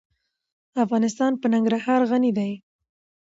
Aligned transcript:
افغانستان 0.83 1.31
په 1.41 1.47
ننګرهار 1.53 2.01
غني 2.09 2.31
دی. 2.37 2.51